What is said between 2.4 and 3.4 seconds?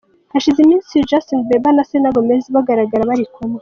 bagaragara bari